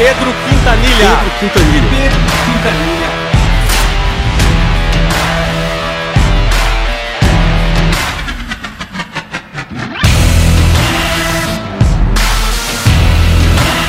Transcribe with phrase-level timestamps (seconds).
[0.00, 1.10] Pedro Quintanilha.
[1.10, 1.90] Pedro Quintanilha.
[1.90, 3.10] Pedro Quintanilha.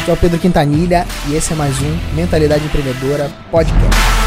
[0.02, 4.21] Aqui é o Pedro Quintanilha e esse é mais um Mentalidade Empreendedora Podcast.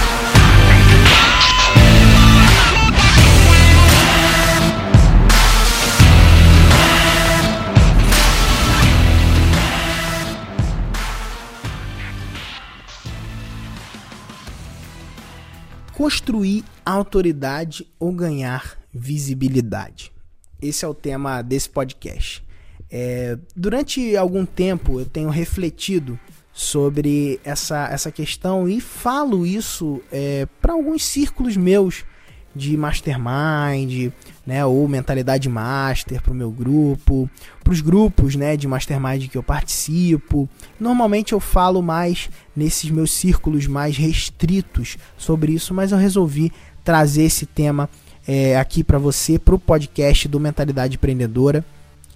[16.05, 20.13] Construir autoridade ou ganhar visibilidade.
[20.61, 22.45] Esse é o tema desse podcast.
[22.91, 26.21] É, durante algum tempo eu tenho refletido
[26.53, 32.05] sobre essa, essa questão e falo isso é, para alguns círculos meus
[32.55, 34.13] de mastermind,
[34.47, 37.29] né, ou mentalidade master para o meu grupo,
[37.63, 40.49] para os grupos, né, de mastermind que eu participo.
[40.79, 46.53] Normalmente eu falo mais nesses meus círculos mais restritos sobre isso, mas eu resolvi
[46.85, 47.89] trazer esse tema
[48.27, 51.65] é, aqui para você, para o podcast do Mentalidade Empreendedora.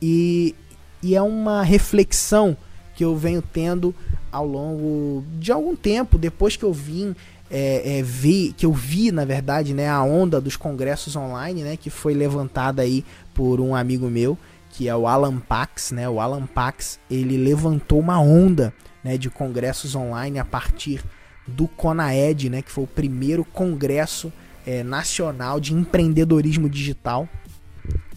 [0.00, 0.54] E,
[1.02, 2.56] e é uma reflexão
[2.94, 3.94] que eu venho tendo
[4.30, 7.14] ao longo de algum tempo, depois que eu vim
[7.50, 11.76] é, é, vi, que eu vi, na verdade, né, a onda dos congressos online, né,
[11.76, 14.36] que foi levantada aí por um amigo meu,
[14.70, 19.30] que é o Alan Pax, né, o Alan Pax, ele levantou uma onda, né, de
[19.30, 21.02] congressos online a partir
[21.46, 24.32] do CONAED, né, que foi o primeiro congresso
[24.66, 27.26] é, nacional de empreendedorismo digital.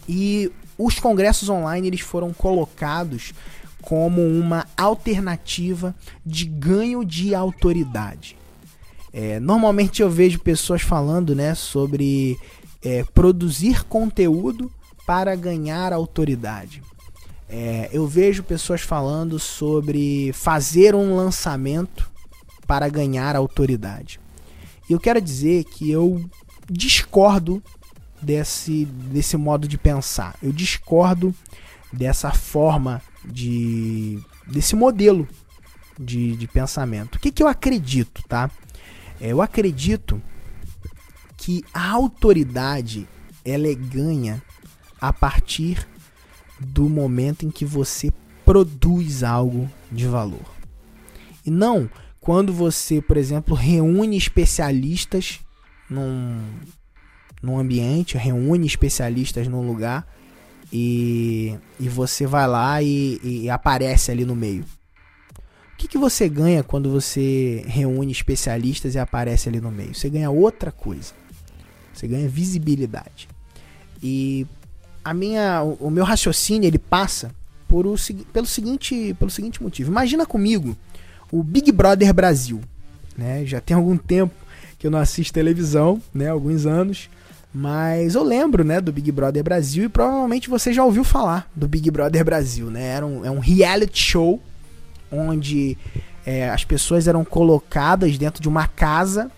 [0.06, 3.32] E os congressos online eles foram colocados
[3.80, 8.36] como uma alternativa de ganho de autoridade.
[9.12, 12.38] É, normalmente eu vejo pessoas falando né, sobre
[12.82, 14.70] é, produzir conteúdo
[15.06, 16.82] para ganhar autoridade.
[17.48, 22.10] É, eu vejo pessoas falando sobre fazer um lançamento
[22.66, 24.18] para ganhar autoridade.
[24.88, 26.24] E eu quero dizer que eu
[26.70, 27.62] discordo
[28.22, 30.34] desse, desse modo de pensar.
[30.42, 31.34] Eu discordo
[31.92, 34.18] dessa forma de.
[34.46, 35.28] desse modelo
[35.98, 37.16] de, de pensamento.
[37.16, 38.50] O que, que eu acredito, tá?
[39.22, 40.20] Eu acredito
[41.36, 43.08] que a autoridade
[43.44, 44.42] ela é ganha
[45.00, 45.86] a partir
[46.58, 48.12] do momento em que você
[48.44, 50.44] produz algo de valor.
[51.46, 51.88] E não
[52.20, 55.38] quando você, por exemplo, reúne especialistas
[55.88, 56.42] num,
[57.40, 60.04] num ambiente, reúne especialistas num lugar
[60.72, 64.64] e, e você vai lá e, e aparece ali no meio
[65.82, 69.92] que, que você ganha quando você reúne especialistas e aparece ali no meio?
[69.92, 71.12] Você ganha outra coisa.
[71.92, 73.28] Você ganha visibilidade.
[74.00, 74.46] E
[75.04, 77.34] a minha, o, meu raciocínio ele passa
[77.66, 77.96] por o,
[78.32, 79.90] pelo, seguinte, pelo seguinte motivo.
[79.90, 80.76] Imagina comigo
[81.32, 82.60] o Big Brother Brasil.
[83.18, 83.44] Né?
[83.44, 84.34] Já tem algum tempo
[84.78, 86.28] que eu não assisto televisão, né?
[86.28, 87.10] alguns anos.
[87.52, 91.68] Mas eu lembro, né, do Big Brother Brasil e provavelmente você já ouviu falar do
[91.68, 92.82] Big Brother Brasil, né?
[92.82, 94.40] Era um, é um reality show
[95.12, 95.76] onde
[96.24, 99.30] é, as pessoas eram colocadas dentro de uma casa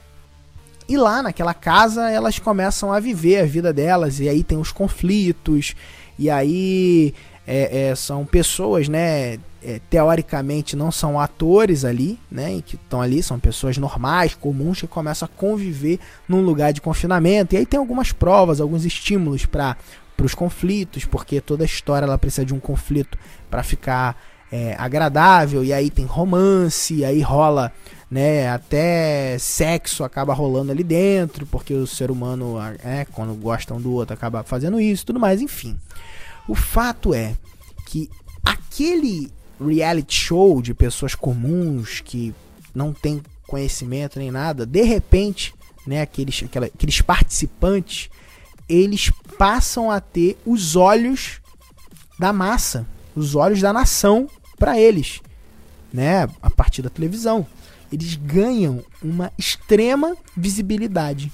[0.88, 4.70] e lá naquela casa elas começam a viver a vida delas e aí tem os
[4.70, 5.74] conflitos
[6.18, 7.14] e aí
[7.46, 9.38] é, é, são pessoas, né?
[9.66, 12.62] É, teoricamente não são atores ali, né?
[12.64, 15.98] Que estão ali, são pessoas normais, comuns que começam a conviver
[16.28, 17.54] num lugar de confinamento.
[17.54, 19.76] E aí tem algumas provas, alguns estímulos para
[20.22, 23.18] os conflitos, porque toda história ela precisa de um conflito
[23.50, 24.16] para ficar
[24.54, 27.72] é, agradável, e aí tem romance, e aí rola,
[28.08, 32.54] né, até sexo acaba rolando ali dentro, porque o ser humano,
[32.84, 35.76] é, quando gosta um do outro, acaba fazendo isso tudo mais, enfim.
[36.46, 37.34] O fato é
[37.86, 38.08] que
[38.44, 39.28] aquele
[39.60, 42.32] reality show de pessoas comuns que
[42.72, 45.52] não tem conhecimento nem nada, de repente,
[45.84, 48.08] né, aqueles, aquela, aqueles participantes,
[48.68, 51.40] eles passam a ter os olhos
[52.20, 54.28] da massa, os olhos da nação
[54.58, 55.20] para eles,
[55.92, 56.28] né?
[56.42, 57.46] A partir da televisão.
[57.92, 61.30] Eles ganham uma extrema visibilidade.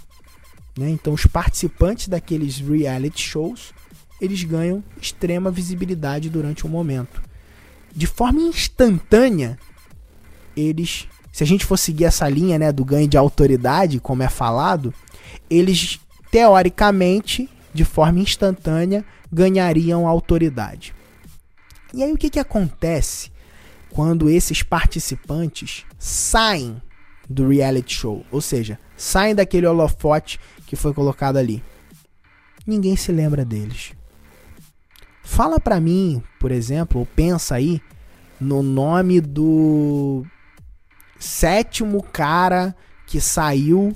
[0.76, 0.90] Né?
[0.90, 3.72] Então, os participantes daqueles reality shows
[4.20, 7.22] eles ganham extrema visibilidade durante um momento.
[7.94, 9.58] De forma instantânea,
[10.56, 14.28] eles, se a gente for seguir essa linha né, do ganho de autoridade, como é
[14.28, 14.92] falado,
[15.48, 15.98] eles
[16.30, 20.94] teoricamente, de forma instantânea, ganhariam autoridade.
[21.92, 23.30] E aí o que, que acontece
[23.90, 26.80] quando esses participantes saem
[27.28, 28.24] do reality show?
[28.30, 31.62] Ou seja, saem daquele holofote que foi colocado ali.
[32.66, 33.92] Ninguém se lembra deles.
[35.22, 37.80] Fala pra mim, por exemplo, ou pensa aí
[38.40, 40.24] no nome do
[41.18, 42.74] sétimo cara
[43.06, 43.94] que saiu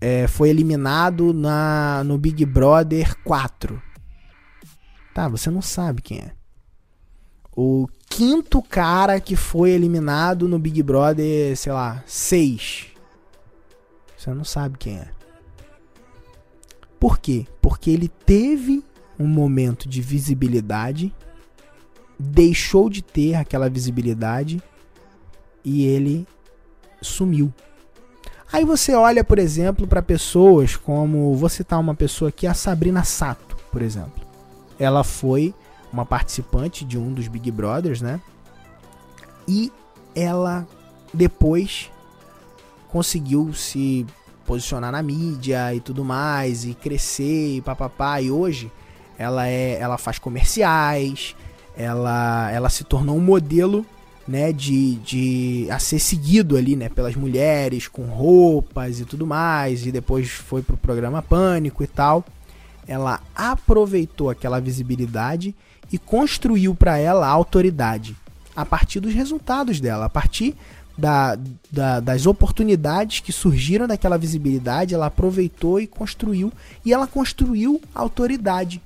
[0.00, 3.82] é, foi eliminado na no Big Brother 4.
[5.12, 6.37] Tá, você não sabe quem é.
[7.60, 12.86] O quinto cara que foi eliminado no Big Brother, sei lá, 6.
[14.16, 15.08] Você não sabe quem é.
[17.00, 17.48] Por quê?
[17.60, 18.84] Porque ele teve
[19.18, 21.12] um momento de visibilidade,
[22.16, 24.62] deixou de ter aquela visibilidade
[25.64, 26.28] e ele
[27.02, 27.52] sumiu.
[28.52, 33.02] Aí você olha, por exemplo, para pessoas como, vou citar uma pessoa aqui, a Sabrina
[33.02, 34.24] Sato, por exemplo.
[34.78, 35.52] Ela foi
[35.92, 38.20] uma participante de um dos Big Brothers, né?
[39.46, 39.72] E
[40.14, 40.66] ela
[41.12, 41.90] depois
[42.88, 44.06] conseguiu se
[44.46, 48.72] posicionar na mídia e tudo mais e crescer e papapá e hoje
[49.18, 51.34] ela é ela faz comerciais,
[51.76, 53.84] ela ela se tornou um modelo
[54.28, 59.86] né, de, de a ser seguido ali, né, pelas mulheres com roupas e tudo mais,
[59.86, 62.22] e depois foi pro programa Pânico e tal.
[62.88, 65.54] Ela aproveitou aquela visibilidade
[65.92, 68.16] e construiu para ela a autoridade
[68.56, 70.56] a partir dos resultados dela, a partir
[70.98, 71.38] da,
[71.70, 76.52] da, das oportunidades que surgiram daquela visibilidade, ela aproveitou e construiu,
[76.84, 78.82] e ela construiu autoridade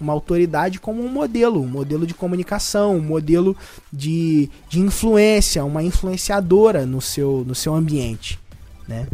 [0.00, 3.56] uma autoridade como um modelo, um modelo de comunicação, um modelo
[3.92, 8.38] de, de influência, uma influenciadora no seu, no seu ambiente.
[8.88, 9.06] Né?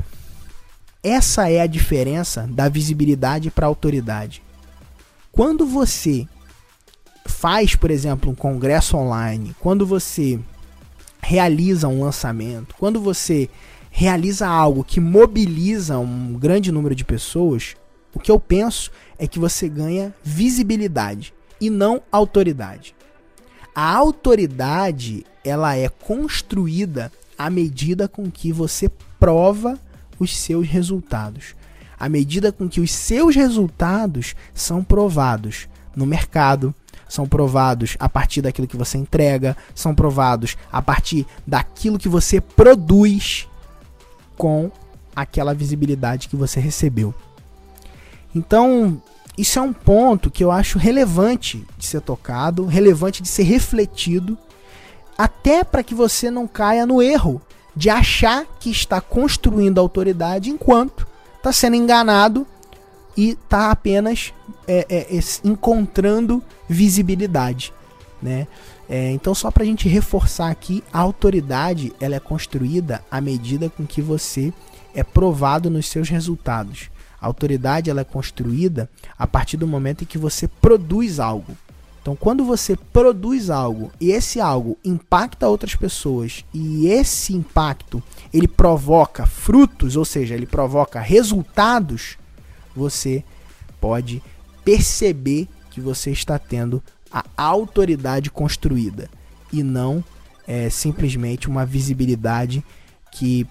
[1.02, 4.42] Essa é a diferença da visibilidade para autoridade.
[5.32, 6.26] Quando você
[7.24, 10.38] faz, por exemplo, um congresso online, quando você
[11.22, 13.48] realiza um lançamento, quando você
[13.90, 17.76] realiza algo que mobiliza um grande número de pessoas,
[18.14, 22.94] o que eu penso é que você ganha visibilidade e não autoridade.
[23.74, 29.78] A autoridade, ela é construída à medida com que você prova
[30.20, 31.56] os seus resultados.
[31.98, 36.72] À medida com que os seus resultados são provados no mercado,
[37.08, 42.40] são provados a partir daquilo que você entrega, são provados a partir daquilo que você
[42.40, 43.48] produz
[44.36, 44.70] com
[45.14, 47.12] aquela visibilidade que você recebeu.
[48.34, 49.02] Então,
[49.36, 54.38] isso é um ponto que eu acho relevante de ser tocado, relevante de ser refletido,
[55.18, 57.42] até para que você não caia no erro
[57.74, 61.06] de achar que está construindo autoridade enquanto
[61.36, 62.46] está sendo enganado
[63.16, 64.32] e está apenas
[64.66, 67.72] é, é, é, encontrando visibilidade,
[68.22, 68.46] né?
[68.88, 73.70] É, então só para a gente reforçar aqui, a autoridade ela é construída à medida
[73.70, 74.52] com que você
[74.94, 76.90] é provado nos seus resultados.
[77.20, 78.88] A autoridade ela é construída
[79.18, 81.56] a partir do momento em que você produz algo.
[82.00, 88.02] Então, quando você produz algo e esse algo impacta outras pessoas e esse impacto
[88.32, 92.16] ele provoca frutos, ou seja, ele provoca resultados,
[92.74, 93.22] você
[93.80, 94.22] pode
[94.64, 96.82] perceber que você está tendo
[97.12, 99.10] a autoridade construída
[99.52, 100.02] e não
[100.46, 102.64] é, simplesmente uma visibilidade
[103.12, 103.46] que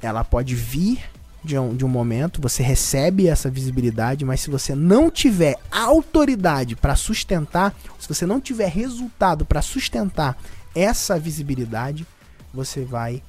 [0.00, 0.98] ela pode vir
[1.44, 6.76] de um, de um momento, você recebe essa visibilidade, mas se você não tiver autoridade
[6.76, 10.36] para sustentar, se você não tiver resultado para sustentar
[10.74, 12.06] essa visibilidade,
[12.54, 13.22] você vai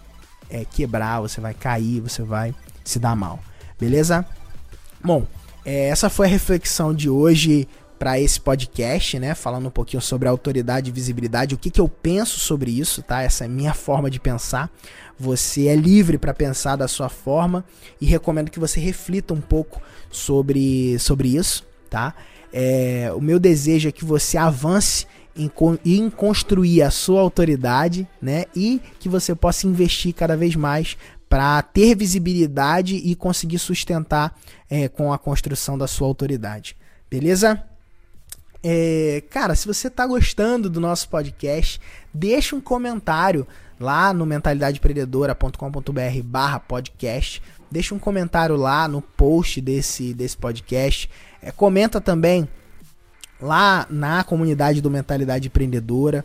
[0.50, 3.40] é, quebrar, você vai cair, você vai se dar mal.
[3.80, 4.26] Beleza?
[5.04, 5.26] Bom,
[5.66, 9.34] é, essa foi a reflexão de hoje para esse podcast, né?
[9.36, 13.22] Falando um pouquinho sobre autoridade e visibilidade, o que, que eu penso sobre isso, tá?
[13.22, 14.70] Essa é minha forma de pensar.
[15.20, 17.64] Você é livre para pensar da sua forma
[18.02, 22.14] e recomendo que você reflita um pouco sobre, sobre isso, tá?
[22.52, 25.52] É, o meu desejo é que você avance em,
[25.86, 28.46] em construir a sua autoridade, né?
[28.56, 30.98] E que você possa investir cada vez mais
[31.30, 34.38] para ter visibilidade e conseguir sustentar
[34.70, 36.78] é, com a construção da sua autoridade.
[37.10, 37.64] Beleza?
[38.64, 41.82] É, cara, se você está gostando do nosso podcast,
[42.14, 43.46] deixa um comentário
[43.78, 47.44] lá no mentalidadeempreendedora.com.br barra podcast.
[47.70, 51.10] Deixa um comentário lá no post desse, desse podcast.
[51.42, 52.48] É, comenta também
[53.42, 56.24] lá na comunidade do Mentalidade Empreendedora.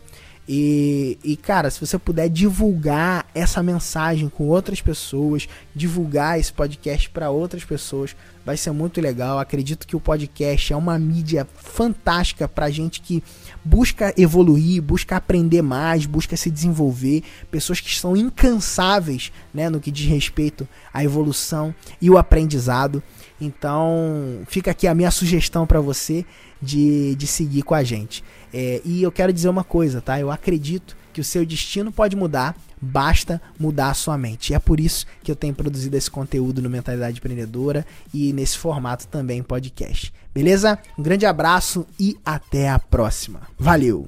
[0.51, 7.11] E, e, cara, se você puder divulgar essa mensagem com outras pessoas, divulgar esse podcast
[7.11, 9.39] para outras pessoas, vai ser muito legal.
[9.39, 13.23] Acredito que o podcast é uma mídia fantástica para gente que
[13.63, 19.91] busca evoluir, busca aprender mais, busca se desenvolver, pessoas que são incansáveis, né, no que
[19.91, 23.03] diz respeito à evolução e o aprendizado.
[23.39, 26.25] Então, fica aqui a minha sugestão para você
[26.61, 28.23] de, de seguir com a gente.
[28.53, 30.19] É, e eu quero dizer uma coisa, tá?
[30.19, 34.53] Eu acredito que o seu destino pode mudar, basta mudar a sua mente.
[34.53, 38.57] E é por isso que eu tenho produzido esse conteúdo no Mentalidade Empreendedora e nesse
[38.57, 40.13] formato também podcast.
[40.33, 40.79] Beleza?
[40.97, 43.41] Um grande abraço e até a próxima.
[43.59, 44.07] Valeu!